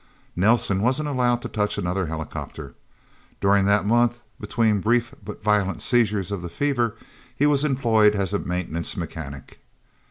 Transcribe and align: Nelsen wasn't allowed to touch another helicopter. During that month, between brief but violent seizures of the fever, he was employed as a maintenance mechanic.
Nelsen 0.35 0.81
wasn't 0.81 1.07
allowed 1.07 1.43
to 1.43 1.47
touch 1.47 1.77
another 1.77 2.07
helicopter. 2.07 2.73
During 3.39 3.65
that 3.65 3.85
month, 3.85 4.19
between 4.39 4.81
brief 4.81 5.13
but 5.23 5.43
violent 5.43 5.79
seizures 5.79 6.31
of 6.31 6.41
the 6.41 6.49
fever, 6.49 6.95
he 7.35 7.45
was 7.45 7.63
employed 7.63 8.15
as 8.15 8.33
a 8.33 8.39
maintenance 8.39 8.97
mechanic. 8.97 9.59